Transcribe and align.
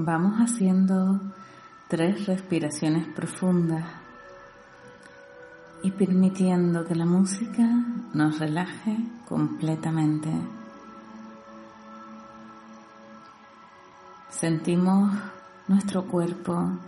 vamos 0.00 0.38
haciendo 0.38 1.20
tres 1.88 2.26
respiraciones 2.26 3.04
profundas 3.08 3.84
y 5.82 5.90
permitiendo 5.90 6.86
que 6.86 6.94
la 6.94 7.04
música 7.04 7.68
nos 8.14 8.38
relaje 8.38 8.96
completamente. 9.28 10.30
Sentimos 14.30 15.12
nuestro 15.66 16.04
cuerpo, 16.04 16.78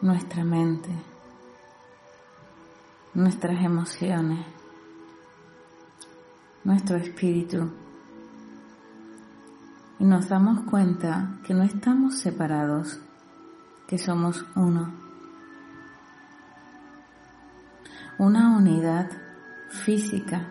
nuestra 0.00 0.42
mente, 0.42 0.90
nuestras 3.14 3.64
emociones, 3.64 4.44
nuestro 6.64 6.96
espíritu 6.96 7.70
y 10.02 10.04
nos 10.04 10.28
damos 10.28 10.62
cuenta 10.62 11.38
que 11.44 11.54
no 11.54 11.62
estamos 11.62 12.18
separados, 12.18 12.98
que 13.86 13.98
somos 13.98 14.44
uno. 14.56 14.92
Una 18.18 18.56
unidad 18.56 19.08
física, 19.70 20.48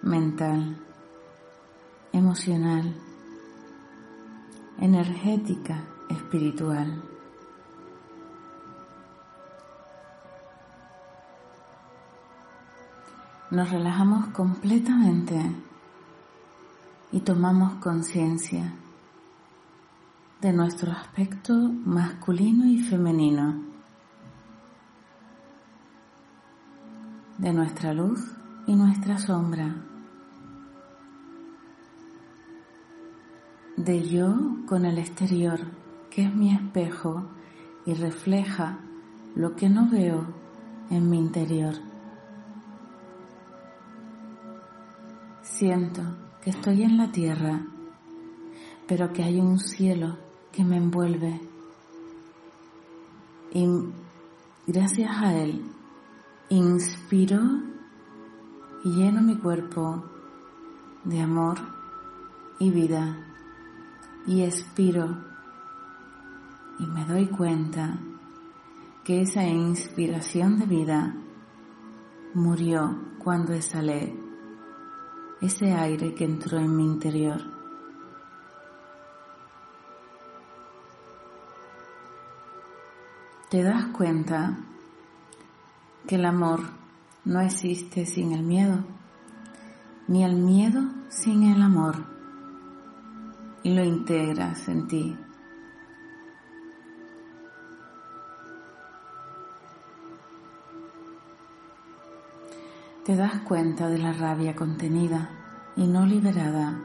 mental, 0.00 0.78
emocional, 2.14 2.94
energética, 4.80 5.84
espiritual. 6.08 7.02
Nos 13.50 13.70
relajamos 13.70 14.28
completamente 14.28 15.54
y 17.12 17.20
tomamos 17.20 17.74
conciencia 17.74 18.72
de 20.40 20.52
nuestro 20.52 20.90
aspecto 20.90 21.54
masculino 21.54 22.66
y 22.66 22.78
femenino, 22.78 23.62
de 27.38 27.52
nuestra 27.52 27.92
luz 27.92 28.34
y 28.66 28.74
nuestra 28.74 29.18
sombra, 29.18 29.76
de 33.76 34.08
yo 34.08 34.34
con 34.66 34.86
el 34.86 34.98
exterior, 34.98 35.60
que 36.10 36.24
es 36.24 36.34
mi 36.34 36.54
espejo 36.54 37.28
y 37.84 37.94
refleja 37.94 38.78
lo 39.34 39.54
que 39.54 39.68
no 39.68 39.88
veo 39.88 40.26
en 40.90 41.10
mi 41.10 41.18
interior. 41.18 41.74
Siento 45.42 46.02
que 46.42 46.50
estoy 46.50 46.82
en 46.82 46.96
la 46.96 47.12
tierra, 47.12 47.60
pero 48.88 49.12
que 49.12 49.22
hay 49.22 49.38
un 49.38 49.58
cielo 49.60 50.18
que 50.50 50.64
me 50.64 50.76
envuelve. 50.76 51.40
Y 53.52 53.66
gracias 54.66 55.10
a 55.16 55.34
él 55.34 55.62
inspiro 56.48 57.40
y 58.84 58.90
lleno 58.90 59.22
mi 59.22 59.36
cuerpo 59.36 60.04
de 61.04 61.20
amor 61.20 61.58
y 62.58 62.70
vida 62.70 63.16
y 64.26 64.42
expiro 64.42 65.16
y 66.78 66.86
me 66.86 67.04
doy 67.04 67.26
cuenta 67.26 67.98
que 69.04 69.22
esa 69.22 69.44
inspiración 69.44 70.58
de 70.58 70.66
vida 70.66 71.14
murió 72.34 72.98
cuando 73.18 73.52
exhalé 73.52 74.21
ese 75.42 75.72
aire 75.72 76.14
que 76.14 76.24
entró 76.24 76.58
en 76.58 76.76
mi 76.76 76.84
interior. 76.84 77.42
Te 83.50 83.62
das 83.62 83.86
cuenta 83.86 84.56
que 86.06 86.14
el 86.14 86.24
amor 86.24 86.60
no 87.24 87.40
existe 87.40 88.06
sin 88.06 88.32
el 88.32 88.44
miedo, 88.44 88.84
ni 90.08 90.24
el 90.24 90.36
miedo 90.36 90.80
sin 91.10 91.42
el 91.42 91.60
amor, 91.60 91.96
y 93.64 93.74
lo 93.74 93.84
integras 93.84 94.68
en 94.68 94.86
ti. 94.86 95.16
Te 103.04 103.16
das 103.16 103.40
cuenta 103.40 103.88
de 103.88 103.98
la 103.98 104.12
rabia 104.12 104.54
contenida 104.54 105.30
y 105.76 105.86
no 105.86 106.06
liberada 106.06 106.78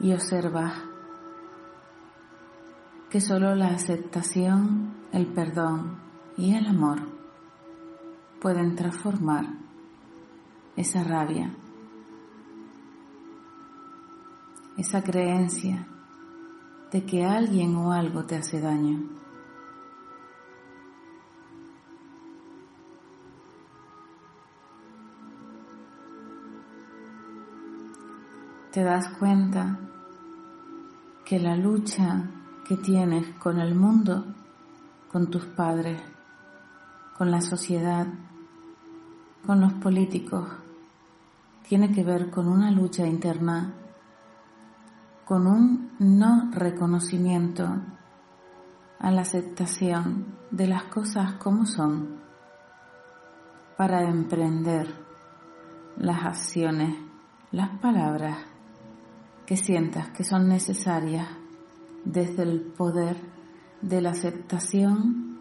y 0.00 0.12
observas 0.12 0.72
que 3.10 3.20
solo 3.20 3.54
la 3.54 3.68
aceptación, 3.68 4.94
el 5.12 5.26
perdón 5.26 5.98
y 6.36 6.54
el 6.54 6.66
amor 6.66 7.00
pueden 8.40 8.76
transformar 8.76 9.46
esa 10.76 11.02
rabia, 11.02 11.50
esa 14.76 15.02
creencia 15.02 15.86
de 16.92 17.04
que 17.04 17.24
alguien 17.24 17.76
o 17.76 17.92
algo 17.92 18.24
te 18.24 18.36
hace 18.36 18.60
daño. 18.60 19.27
Te 28.78 28.84
das 28.84 29.08
cuenta 29.18 29.76
que 31.24 31.40
la 31.40 31.56
lucha 31.56 32.30
que 32.64 32.76
tienes 32.76 33.26
con 33.40 33.58
el 33.58 33.74
mundo, 33.74 34.24
con 35.10 35.28
tus 35.28 35.46
padres, 35.46 36.00
con 37.16 37.28
la 37.32 37.40
sociedad, 37.40 38.06
con 39.44 39.60
los 39.60 39.72
políticos, 39.72 40.48
tiene 41.68 41.90
que 41.90 42.04
ver 42.04 42.30
con 42.30 42.46
una 42.46 42.70
lucha 42.70 43.04
interna, 43.04 43.74
con 45.24 45.48
un 45.48 45.90
no 45.98 46.48
reconocimiento 46.52 47.82
a 49.00 49.10
la 49.10 49.22
aceptación 49.22 50.36
de 50.52 50.68
las 50.68 50.84
cosas 50.84 51.32
como 51.32 51.66
son 51.66 52.20
para 53.76 54.08
emprender 54.08 54.86
las 55.96 56.24
acciones, 56.24 56.96
las 57.50 57.70
palabras 57.80 58.47
que 59.48 59.56
sientas 59.56 60.10
que 60.10 60.24
son 60.24 60.46
necesarias 60.46 61.26
desde 62.04 62.42
el 62.42 62.60
poder 62.60 63.16
de 63.80 64.02
la 64.02 64.10
aceptación 64.10 65.38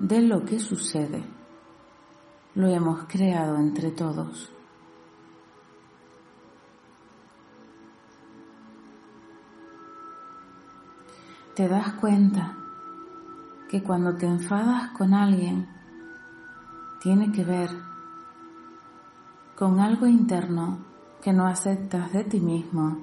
de 0.00 0.20
lo 0.20 0.44
que 0.44 0.58
sucede. 0.58 1.22
Lo 2.56 2.66
hemos 2.66 3.04
creado 3.04 3.56
entre 3.56 3.92
todos. 3.92 4.50
Te 11.54 11.68
das 11.68 11.92
cuenta 12.00 12.56
que 13.70 13.80
cuando 13.80 14.16
te 14.16 14.26
enfadas 14.26 14.90
con 14.98 15.14
alguien 15.14 15.68
tiene 17.00 17.30
que 17.30 17.44
ver 17.44 17.70
con 19.54 19.78
algo 19.78 20.08
interno 20.08 20.91
que 21.22 21.32
no 21.32 21.46
aceptas 21.46 22.12
de 22.12 22.24
ti 22.24 22.40
mismo, 22.40 22.98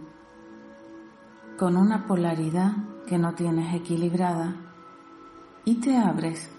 con 1.57 1.78
una 1.78 2.06
polaridad 2.06 2.74
que 3.07 3.18
no 3.18 3.34
tienes 3.34 3.74
equilibrada 3.74 4.56
y 5.63 5.75
te 5.75 5.97
abres, 5.97 6.50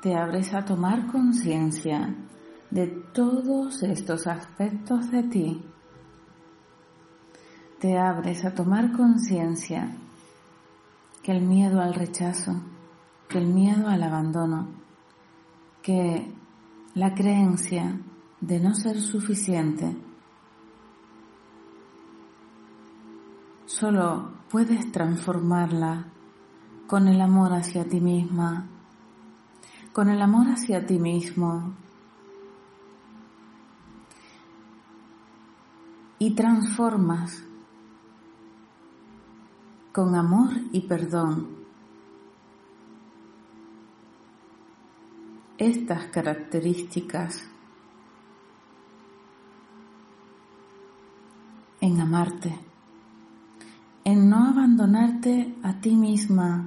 te 0.00 0.16
abres 0.16 0.54
a 0.54 0.64
tomar 0.64 1.08
conciencia 1.08 2.14
de 2.70 2.86
todos 2.86 3.82
estos 3.82 4.26
aspectos 4.28 5.10
de 5.10 5.22
ti. 5.24 5.64
Te 7.80 7.98
abres 7.98 8.44
a 8.44 8.54
tomar 8.54 8.92
conciencia 8.92 9.96
que 11.22 11.32
el 11.32 11.42
miedo 11.42 11.80
al 11.80 11.94
rechazo, 11.94 12.62
que 13.28 13.38
el 13.38 13.48
miedo 13.48 13.88
al 13.88 14.02
abandono, 14.04 14.68
que 15.82 16.32
la 16.94 17.14
creencia 17.14 18.00
de 18.40 18.60
no 18.60 18.74
ser 18.74 19.00
suficiente 19.00 19.96
Solo 23.78 24.30
puedes 24.48 24.90
transformarla 24.90 26.06
con 26.86 27.08
el 27.08 27.20
amor 27.20 27.52
hacia 27.52 27.84
ti 27.86 28.00
misma, 28.00 28.64
con 29.92 30.08
el 30.08 30.22
amor 30.22 30.46
hacia 30.48 30.86
ti 30.86 30.98
mismo. 30.98 31.74
Y 36.18 36.34
transformas 36.34 37.44
con 39.92 40.14
amor 40.14 40.54
y 40.72 40.80
perdón 40.80 41.46
estas 45.58 46.06
características 46.06 47.46
en 51.82 52.00
amarte, 52.00 52.65
en 54.06 54.30
no 54.30 54.50
abandonarte 54.50 55.52
a 55.64 55.80
ti 55.80 55.96
misma, 55.96 56.64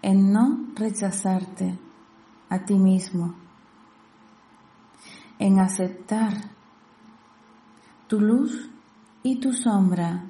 en 0.00 0.32
no 0.32 0.68
rechazarte 0.74 1.78
a 2.48 2.64
ti 2.64 2.76
mismo, 2.78 3.34
en 5.38 5.60
aceptar 5.60 6.32
tu 8.06 8.18
luz 8.18 8.70
y 9.22 9.40
tu 9.40 9.52
sombra, 9.52 10.24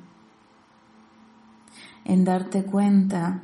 en 2.05 2.25
darte 2.25 2.65
cuenta 2.65 3.43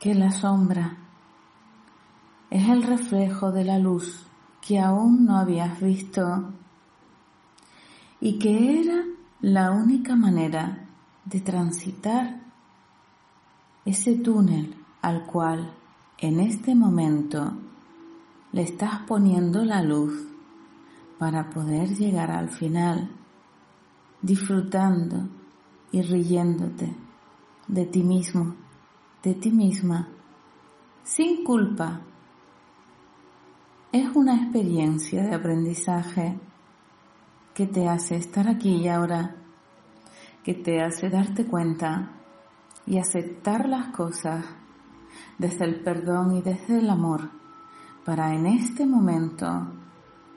que 0.00 0.14
la 0.14 0.30
sombra 0.30 0.96
es 2.48 2.66
el 2.66 2.82
reflejo 2.82 3.52
de 3.52 3.64
la 3.66 3.78
luz 3.78 4.26
que 4.66 4.80
aún 4.80 5.26
no 5.26 5.36
habías 5.36 5.82
visto 5.82 6.54
y 8.22 8.38
que 8.38 8.80
era 8.80 9.04
la 9.40 9.70
única 9.70 10.16
manera 10.16 10.84
de 11.24 11.40
transitar 11.40 12.40
ese 13.84 14.16
túnel 14.16 14.74
al 15.00 15.26
cual 15.26 15.72
en 16.18 16.40
este 16.40 16.74
momento 16.74 17.52
le 18.50 18.62
estás 18.62 19.02
poniendo 19.06 19.64
la 19.64 19.80
luz 19.80 20.26
para 21.20 21.50
poder 21.50 21.94
llegar 21.94 22.32
al 22.32 22.48
final 22.50 23.10
disfrutando 24.20 25.28
y 25.92 26.02
riéndote 26.02 26.96
de 27.68 27.86
ti 27.86 28.02
mismo, 28.02 28.56
de 29.22 29.34
ti 29.34 29.52
misma, 29.52 30.08
sin 31.04 31.44
culpa. 31.44 32.00
Es 33.92 34.16
una 34.16 34.34
experiencia 34.34 35.22
de 35.22 35.34
aprendizaje 35.36 36.40
que 37.58 37.66
te 37.66 37.88
hace 37.88 38.14
estar 38.14 38.46
aquí 38.46 38.76
y 38.76 38.86
ahora, 38.86 39.34
que 40.44 40.54
te 40.54 40.80
hace 40.80 41.10
darte 41.10 41.44
cuenta 41.44 42.12
y 42.86 42.98
aceptar 42.98 43.68
las 43.68 43.88
cosas 43.88 44.44
desde 45.38 45.64
el 45.64 45.80
perdón 45.82 46.36
y 46.36 46.40
desde 46.40 46.78
el 46.78 46.88
amor, 46.88 47.30
para 48.04 48.32
en 48.32 48.46
este 48.46 48.86
momento 48.86 49.72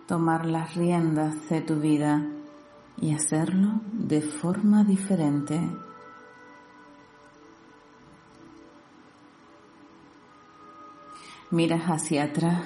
tomar 0.08 0.48
las 0.48 0.74
riendas 0.74 1.48
de 1.48 1.62
tu 1.62 1.76
vida 1.76 2.26
y 3.00 3.14
hacerlo 3.14 3.82
de 3.94 4.22
forma 4.24 4.84
diferente. 4.84 5.62
Miras 11.52 11.84
hacia 11.84 12.24
atrás 12.24 12.64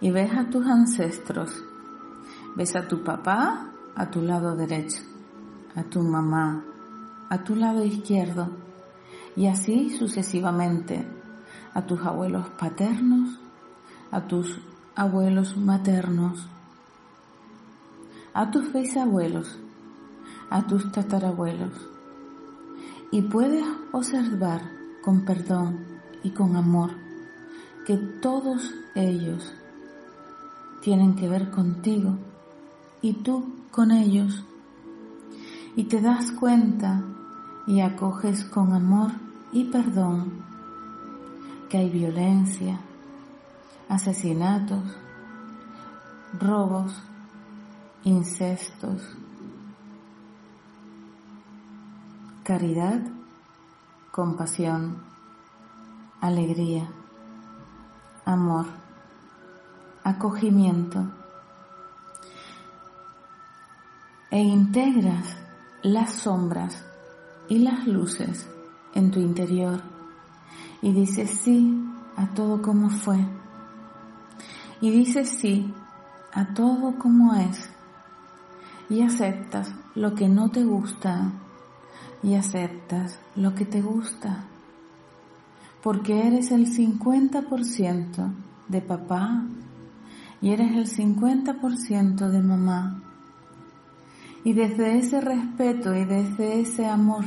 y 0.00 0.12
ves 0.12 0.32
a 0.32 0.48
tus 0.48 0.64
ancestros 0.64 1.65
Ves 2.56 2.74
a 2.74 2.88
tu 2.88 3.04
papá 3.04 3.70
a 3.94 4.10
tu 4.10 4.20
lado 4.20 4.56
derecho, 4.56 5.02
a 5.74 5.84
tu 5.84 6.02
mamá 6.02 6.64
a 7.28 7.42
tu 7.42 7.56
lado 7.56 7.84
izquierdo 7.84 8.48
y 9.34 9.46
así 9.46 9.90
sucesivamente 9.90 11.06
a 11.74 11.82
tus 11.86 12.00
abuelos 12.02 12.48
paternos, 12.50 13.38
a 14.10 14.26
tus 14.26 14.60
abuelos 14.94 15.56
maternos, 15.56 16.48
a 18.32 18.50
tus 18.50 18.72
bisabuelos, 18.72 19.58
a 20.50 20.66
tus 20.66 20.90
tatarabuelos. 20.92 21.72
Y 23.10 23.22
puedes 23.22 23.64
observar 23.92 24.62
con 25.02 25.24
perdón 25.24 25.84
y 26.22 26.30
con 26.30 26.56
amor 26.56 26.92
que 27.86 27.96
todos 27.96 28.72
ellos 28.94 29.52
tienen 30.80 31.14
que 31.14 31.28
ver 31.28 31.50
contigo 31.50 32.18
y 33.02 33.12
tú 33.14 33.54
con 33.70 33.90
ellos. 33.90 34.44
Y 35.76 35.84
te 35.84 36.00
das 36.00 36.32
cuenta 36.32 37.02
y 37.66 37.80
acoges 37.80 38.44
con 38.44 38.72
amor 38.72 39.12
y 39.52 39.64
perdón 39.64 40.44
que 41.68 41.78
hay 41.78 41.90
violencia, 41.90 42.78
asesinatos, 43.88 44.82
robos, 46.38 47.02
incestos, 48.04 49.02
caridad, 52.44 53.00
compasión, 54.12 55.02
alegría, 56.20 56.88
amor, 58.24 58.66
acogimiento 60.04 61.10
e 64.30 64.40
integras 64.40 65.36
las 65.82 66.14
sombras 66.14 66.84
y 67.48 67.58
las 67.58 67.86
luces 67.86 68.46
en 68.94 69.10
tu 69.10 69.20
interior. 69.20 69.80
Y 70.82 70.92
dices 70.92 71.30
sí 71.30 71.84
a 72.16 72.34
todo 72.34 72.60
como 72.60 72.90
fue. 72.90 73.18
Y 74.80 74.90
dices 74.90 75.28
sí 75.28 75.72
a 76.32 76.54
todo 76.54 76.98
como 76.98 77.34
es. 77.34 77.70
Y 78.88 79.02
aceptas 79.02 79.72
lo 79.94 80.14
que 80.14 80.28
no 80.28 80.50
te 80.50 80.64
gusta 80.64 81.32
y 82.22 82.34
aceptas 82.34 83.18
lo 83.36 83.54
que 83.54 83.64
te 83.64 83.80
gusta. 83.80 84.44
Porque 85.82 86.26
eres 86.26 86.50
el 86.50 86.66
50% 86.66 88.32
de 88.68 88.80
papá 88.80 89.44
y 90.40 90.50
eres 90.50 90.72
el 90.76 90.86
50% 90.88 92.28
de 92.28 92.42
mamá 92.42 93.05
y 94.46 94.52
desde 94.52 94.96
ese 94.96 95.20
respeto 95.20 95.92
y 95.92 96.04
desde 96.04 96.60
ese 96.60 96.86
amor 96.86 97.24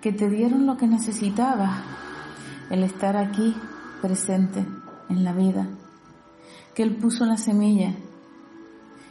que 0.00 0.10
te 0.10 0.30
dieron 0.30 0.64
lo 0.64 0.78
que 0.78 0.86
necesitabas, 0.86 1.82
el 2.70 2.82
estar 2.82 3.14
aquí 3.18 3.54
presente 4.00 4.64
en 5.10 5.22
la 5.22 5.34
vida, 5.34 5.68
que 6.74 6.82
Él 6.82 6.96
puso 6.96 7.26
la 7.26 7.36
semilla 7.36 7.92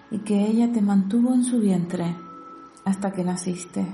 y 0.10 0.18
que 0.22 0.48
ella 0.48 0.72
te 0.72 0.82
mantuvo 0.82 1.36
en 1.36 1.44
su 1.44 1.60
vientre 1.60 2.16
hasta 2.84 3.12
que 3.12 3.24
naciste. 3.24 3.86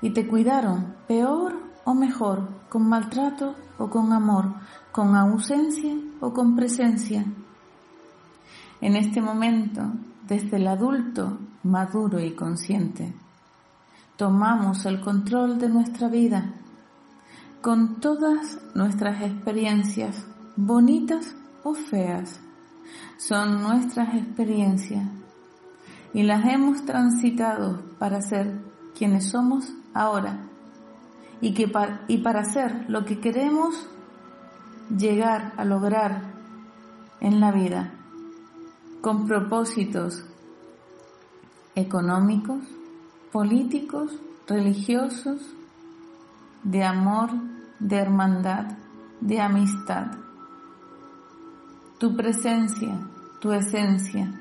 Y 0.00 0.14
te 0.14 0.26
cuidaron 0.26 0.94
peor 1.06 1.60
o 1.84 1.92
mejor, 1.92 2.48
con 2.70 2.88
maltrato 2.88 3.54
o 3.76 3.90
con 3.90 4.14
amor, 4.14 4.54
con 4.92 5.14
ausencia 5.14 5.94
o 6.20 6.32
con 6.32 6.56
presencia. 6.56 7.26
En 8.80 8.96
este 8.96 9.20
momento 9.20 9.92
desde 10.26 10.56
el 10.56 10.66
adulto 10.66 11.38
maduro 11.62 12.20
y 12.20 12.32
consciente, 12.32 13.12
tomamos 14.16 14.84
el 14.86 15.00
control 15.00 15.58
de 15.58 15.68
nuestra 15.68 16.08
vida 16.08 16.54
con 17.60 18.00
todas 18.00 18.58
nuestras 18.74 19.22
experiencias, 19.22 20.26
bonitas 20.56 21.36
o 21.62 21.74
feas. 21.74 22.40
Son 23.16 23.62
nuestras 23.62 24.14
experiencias 24.14 25.08
y 26.12 26.24
las 26.24 26.44
hemos 26.44 26.84
transitado 26.84 27.80
para 27.98 28.20
ser 28.20 28.60
quienes 28.98 29.30
somos 29.30 29.72
ahora 29.94 30.40
y, 31.40 31.54
que 31.54 31.72
y 32.08 32.18
para 32.18 32.44
ser 32.44 32.84
lo 32.88 33.04
que 33.04 33.20
queremos 33.20 33.86
llegar 34.96 35.52
a 35.56 35.64
lograr 35.64 36.22
en 37.20 37.40
la 37.40 37.52
vida 37.52 37.92
con 39.02 39.26
propósitos 39.26 40.24
económicos, 41.74 42.60
políticos, 43.32 44.12
religiosos, 44.46 45.42
de 46.62 46.84
amor, 46.84 47.30
de 47.80 47.96
hermandad, 47.96 48.78
de 49.20 49.40
amistad. 49.40 50.06
Tu 51.98 52.16
presencia, 52.16 52.96
tu 53.40 53.52
esencia, 53.52 54.32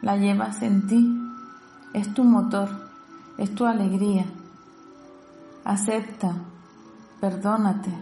la 0.00 0.16
llevas 0.16 0.62
en 0.62 0.86
ti, 0.86 1.20
es 1.92 2.14
tu 2.14 2.24
motor, 2.24 2.70
es 3.36 3.54
tu 3.54 3.66
alegría. 3.66 4.24
Acepta, 5.62 6.36
perdónate, 7.20 7.92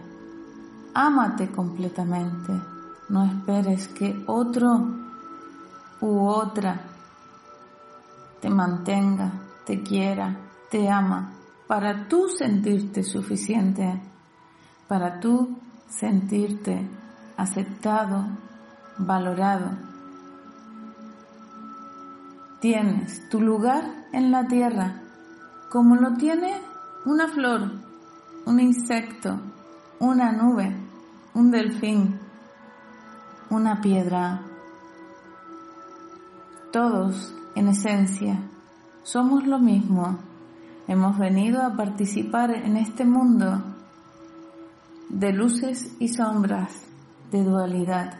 ámate 0.93 1.51
completamente, 1.51 2.53
no 3.09 3.25
esperes 3.25 3.89
que 3.89 4.23
otro 4.27 5.02
u 6.03 6.27
otra 6.27 6.81
te 8.41 8.49
mantenga, 8.49 9.31
te 9.65 9.81
quiera, 9.81 10.35
te 10.69 10.89
ama, 10.89 11.31
para 11.65 12.09
tú 12.09 12.27
sentirte 12.27 13.03
suficiente, 13.03 14.01
para 14.85 15.21
tú 15.21 15.57
sentirte 15.87 16.85
aceptado, 17.37 18.25
valorado. 18.97 19.71
Tienes 22.59 23.29
tu 23.29 23.39
lugar 23.39 24.07
en 24.11 24.29
la 24.29 24.45
tierra 24.45 25.03
como 25.71 25.95
lo 25.95 26.15
tiene 26.17 26.61
una 27.05 27.29
flor, 27.29 27.71
un 28.45 28.59
insecto, 28.59 29.39
una 29.99 30.33
nube, 30.33 30.75
un 31.33 31.49
delfín, 31.49 32.19
una 33.49 33.79
piedra, 33.79 34.41
todos, 36.73 37.31
en 37.53 37.67
esencia, 37.67 38.39
somos 39.03 39.45
lo 39.45 39.59
mismo. 39.59 40.17
Hemos 40.87 41.19
venido 41.19 41.61
a 41.61 41.75
participar 41.75 42.49
en 42.49 42.77
este 42.77 43.05
mundo 43.05 43.61
de 45.07 45.33
luces 45.33 45.95
y 45.99 46.07
sombras, 46.07 46.73
de 47.31 47.43
dualidad, 47.43 48.15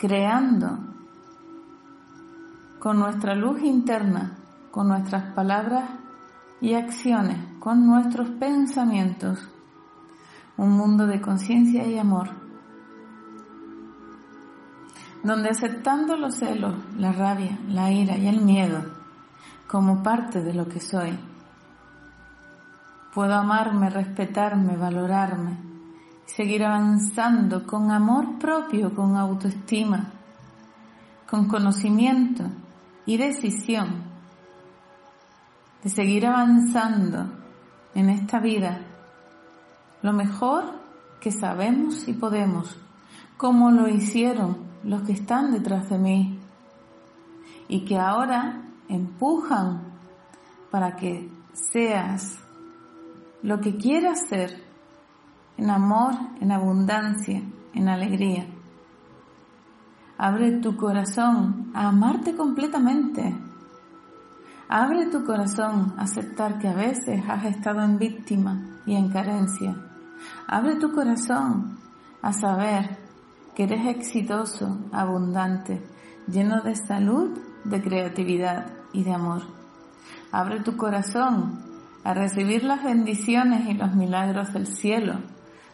creando 0.00 0.80
con 2.80 2.98
nuestra 2.98 3.36
luz 3.36 3.62
interna, 3.62 4.38
con 4.72 4.88
nuestras 4.88 5.32
palabras 5.34 5.88
y 6.60 6.74
acciones, 6.74 7.38
con 7.60 7.86
nuestros 7.86 8.28
pensamientos, 8.30 9.38
un 10.56 10.72
mundo 10.72 11.06
de 11.06 11.20
conciencia 11.20 11.86
y 11.86 11.96
amor, 11.96 12.47
donde 15.22 15.50
aceptando 15.50 16.16
los 16.16 16.36
celos, 16.36 16.74
la 16.96 17.12
rabia, 17.12 17.58
la 17.68 17.90
ira 17.90 18.16
y 18.16 18.28
el 18.28 18.40
miedo 18.40 18.84
como 19.66 20.02
parte 20.02 20.42
de 20.42 20.54
lo 20.54 20.68
que 20.68 20.80
soy, 20.80 21.18
puedo 23.12 23.34
amarme, 23.34 23.90
respetarme, 23.90 24.76
valorarme, 24.76 25.58
seguir 26.26 26.64
avanzando 26.64 27.66
con 27.66 27.90
amor 27.90 28.38
propio, 28.38 28.94
con 28.94 29.16
autoestima, 29.16 30.10
con 31.28 31.48
conocimiento 31.48 32.44
y 33.06 33.16
decisión 33.16 34.04
de 35.82 35.90
seguir 35.90 36.26
avanzando 36.26 37.26
en 37.94 38.10
esta 38.10 38.38
vida 38.38 38.80
lo 40.02 40.12
mejor 40.12 40.64
que 41.20 41.32
sabemos 41.32 42.06
y 42.06 42.12
podemos, 42.12 42.76
como 43.36 43.70
lo 43.70 43.88
hicieron 43.88 44.67
los 44.88 45.02
que 45.02 45.12
están 45.12 45.52
detrás 45.52 45.90
de 45.90 45.98
mí 45.98 46.40
y 47.68 47.84
que 47.84 47.98
ahora 47.98 48.62
empujan 48.88 49.82
para 50.70 50.96
que 50.96 51.30
seas 51.52 52.38
lo 53.42 53.60
que 53.60 53.76
quieras 53.76 54.26
ser 54.28 54.64
en 55.58 55.68
amor, 55.68 56.14
en 56.40 56.52
abundancia, 56.52 57.42
en 57.74 57.88
alegría. 57.88 58.46
Abre 60.16 60.52
tu 60.58 60.74
corazón 60.74 61.70
a 61.74 61.88
amarte 61.88 62.34
completamente. 62.34 63.36
Abre 64.70 65.06
tu 65.10 65.22
corazón 65.22 65.96
a 65.98 66.04
aceptar 66.04 66.58
que 66.58 66.68
a 66.68 66.74
veces 66.74 67.22
has 67.28 67.44
estado 67.44 67.82
en 67.82 67.98
víctima 67.98 68.80
y 68.86 68.94
en 68.94 69.10
carencia. 69.10 69.76
Abre 70.46 70.76
tu 70.76 70.92
corazón 70.92 71.78
a 72.22 72.32
saber 72.32 73.07
que 73.58 73.64
eres 73.64 73.86
exitoso, 73.88 74.78
abundante, 74.92 75.82
lleno 76.28 76.62
de 76.62 76.76
salud, 76.76 77.36
de 77.64 77.82
creatividad 77.82 78.66
y 78.92 79.02
de 79.02 79.12
amor. 79.12 79.42
Abre 80.30 80.60
tu 80.60 80.76
corazón 80.76 81.58
a 82.04 82.14
recibir 82.14 82.62
las 82.62 82.84
bendiciones 82.84 83.68
y 83.68 83.74
los 83.74 83.96
milagros 83.96 84.52
del 84.52 84.68
cielo, 84.68 85.14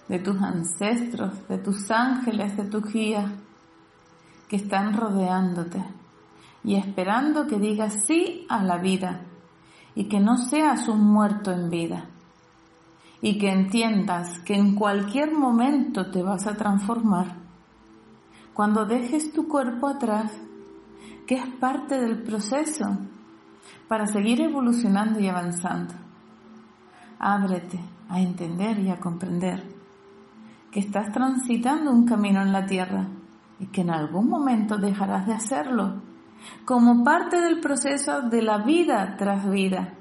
de 0.09 0.19
tus 0.19 0.41
ancestros, 0.41 1.47
de 1.47 1.59
tus 1.59 1.91
ángeles, 1.91 2.57
de 2.57 2.65
tus 2.65 2.91
guías 2.91 3.31
que 4.49 4.57
están 4.57 4.97
rodeándote 4.97 5.85
y 6.65 6.77
esperando 6.77 7.47
que 7.47 7.59
digas 7.59 8.07
sí 8.07 8.47
a 8.49 8.63
la 8.63 8.79
vida 8.79 9.27
y 9.95 10.05
que 10.05 10.21
no 10.21 10.39
seas 10.39 10.89
un 10.89 11.05
muerto 11.05 11.53
en 11.53 11.69
vida 11.69 12.07
y 13.21 13.37
que 13.37 13.53
entiendas 13.53 14.39
que 14.39 14.55
en 14.55 14.75
cualquier 14.75 15.33
momento 15.35 16.11
te 16.11 16.23
vas 16.23 16.47
a 16.47 16.57
transformar 16.57 17.44
cuando 18.55 18.87
dejes 18.87 19.33
tu 19.33 19.49
cuerpo 19.49 19.89
atrás, 19.89 20.33
que 21.27 21.35
es 21.35 21.47
parte 21.57 22.01
del 22.01 22.23
proceso 22.23 22.99
para 23.89 24.07
seguir 24.07 24.41
evolucionando 24.41 25.19
y 25.21 25.29
avanzando. 25.29 25.95
Ábrete 27.19 27.81
a 28.09 28.21
entender 28.21 28.79
y 28.79 28.91
a 28.91 29.01
comprender 29.01 29.75
que 30.71 30.81
estás 30.81 31.13
transitando 31.13 31.91
un 31.93 32.05
camino 32.05 32.43
en 32.43 32.53
la 32.53 32.67
tierra 32.67 33.07
y 33.59 33.67
que 33.67 33.83
en 33.83 33.91
algún 33.91 34.29
momento 34.29 34.77
dejarás 34.77 35.27
de 35.27 35.33
hacerlo, 35.33 36.03
como 36.65 37.05
parte 37.05 37.41
del 37.41 37.61
proceso 37.61 38.23
de 38.23 38.43
la 38.43 38.59
vida 38.59 39.17
tras 39.17 39.49
vida. 39.49 39.95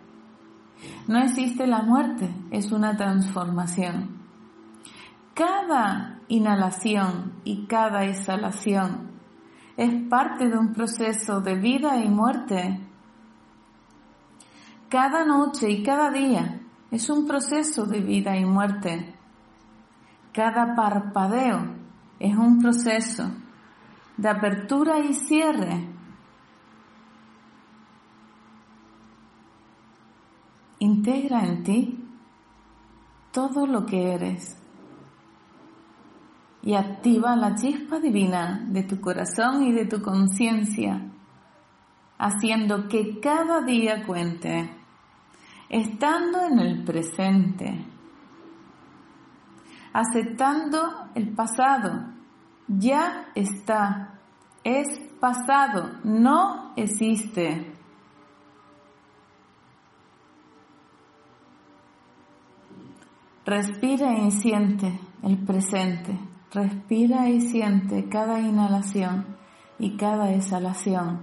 No 1.08 1.20
existe 1.20 1.68
la 1.68 1.82
muerte, 1.84 2.34
es 2.52 2.72
una 2.72 2.98
transformación. 2.98 4.18
Cada 5.34 6.20
inhalación 6.34 7.34
y 7.44 7.68
cada 7.68 8.06
exhalación 8.06 9.12
es 9.78 9.94
parte 10.10 10.50
de 10.50 10.58
un 10.58 10.74
proceso 10.74 11.42
de 11.42 11.56
vida 11.56 11.98
y 11.98 12.10
muerte. 12.10 12.80
Cada 14.90 15.26
noche 15.26 15.70
y 15.70 15.84
cada 15.84 16.10
día 16.10 16.60
es 16.90 17.10
un 17.10 17.28
proceso 17.28 17.86
de 17.86 18.00
vida 18.00 18.36
y 18.36 18.46
muerte. 18.46 19.16
Cada 20.32 20.76
parpadeo 20.76 21.76
es 22.20 22.36
un 22.36 22.60
proceso 22.60 23.30
de 24.18 24.30
apertura 24.30 25.00
y 25.00 25.14
cierre. 25.14 25.88
Integra 30.80 31.46
en 31.46 31.64
ti 31.64 32.08
todo 33.32 33.68
lo 33.68 33.86
que 33.86 34.14
eres 34.14 34.63
y 36.64 36.76
activa 36.76 37.36
la 37.36 37.56
chispa 37.56 38.00
divina 38.00 38.66
de 38.70 38.84
tu 38.84 39.02
corazón 39.02 39.64
y 39.64 39.74
de 39.74 39.86
tu 39.86 40.02
conciencia, 40.02 41.12
haciendo 42.18 42.88
que 42.88 43.20
cada 43.20 43.62
día 43.62 44.06
cuente, 44.06 44.70
estando 45.68 46.46
en 46.46 46.60
el 46.60 46.84
presente, 46.86 47.86
aceptando 49.92 51.10
el 51.16 51.36
pasado, 51.36 52.14
ya 52.70 53.26
está, 53.36 54.22
es 54.64 54.88
pasado, 55.20 56.00
no 56.06 56.72
existe. 56.78 57.74
Respira 63.46 64.18
y 64.20 64.32
siente 64.32 64.98
el 65.24 65.38
presente. 65.44 66.33
Respira 66.54 67.30
y 67.30 67.42
siente 67.42 68.08
cada 68.10 68.40
inhalación 68.40 69.26
y 69.80 69.98
cada 69.98 70.32
exhalación. 70.34 71.22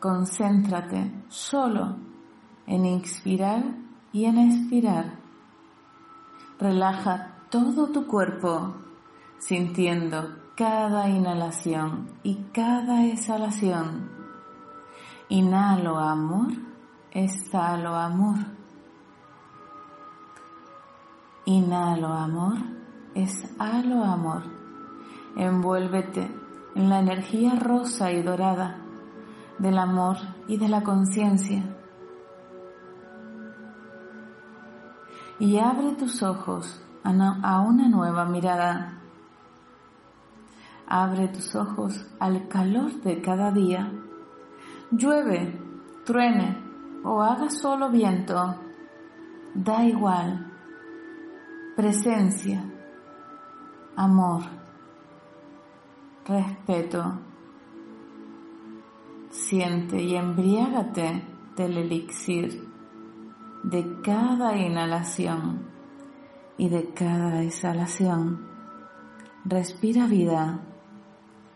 Concéntrate 0.00 1.12
solo 1.28 1.96
en 2.66 2.86
inspirar 2.86 3.62
y 4.12 4.24
en 4.24 4.38
expirar. 4.38 5.18
Relaja 6.58 7.34
todo 7.50 7.88
tu 7.88 8.06
cuerpo 8.06 8.74
sintiendo 9.38 10.34
cada 10.56 11.10
inhalación 11.10 12.08
y 12.22 12.36
cada 12.52 13.04
exhalación. 13.04 14.08
Inhalo 15.28 15.98
amor, 15.98 16.52
exhalo 17.10 17.94
amor. 17.96 18.38
Inhalo 21.44 22.08
amor, 22.08 22.56
exhalo 23.14 24.04
amor. 24.04 24.42
Envuélvete 25.36 26.30
en 26.74 26.88
la 26.88 27.00
energía 27.00 27.54
rosa 27.56 28.12
y 28.12 28.22
dorada 28.22 28.80
del 29.58 29.78
amor 29.78 30.16
y 30.48 30.56
de 30.56 30.68
la 30.68 30.82
conciencia. 30.82 31.62
Y 35.38 35.58
abre 35.58 35.92
tus 35.92 36.22
ojos 36.22 36.80
a 37.02 37.60
una 37.60 37.88
nueva 37.88 38.24
mirada. 38.24 39.00
Abre 40.86 41.28
tus 41.28 41.54
ojos 41.54 42.06
al 42.20 42.48
calor 42.48 42.92
de 43.02 43.20
cada 43.20 43.50
día. 43.50 43.90
Llueve, 44.90 45.60
truene 46.04 46.62
o 47.04 47.22
haga 47.22 47.50
solo 47.50 47.90
viento. 47.90 48.56
Da 49.54 49.84
igual. 49.84 50.50
Presencia, 51.76 52.64
amor, 53.96 54.42
respeto. 56.26 57.20
Siente 59.30 60.00
y 60.00 60.14
embriágate 60.14 61.24
del 61.56 61.76
elixir 61.78 62.68
de 63.64 64.00
cada 64.02 64.56
inhalación 64.56 65.66
y 66.56 66.68
de 66.68 66.92
cada 66.92 67.42
exhalación. 67.42 68.46
Respira 69.44 70.06
vida 70.06 70.60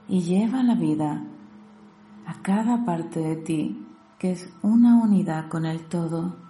y 0.08 0.22
lleva 0.22 0.62
la 0.62 0.74
vida 0.74 1.24
a 2.26 2.42
cada 2.42 2.84
parte 2.84 3.20
de 3.20 3.36
ti 3.36 3.84
que 4.18 4.32
es 4.32 4.52
una 4.62 4.96
unidad 4.96 5.48
con 5.48 5.64
el 5.64 5.86
todo. 5.86 6.47